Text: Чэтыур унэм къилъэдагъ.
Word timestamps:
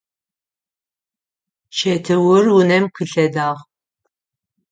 Чэтыур 1.77 2.45
унэм 2.57 2.85
къилъэдагъ. 2.95 3.59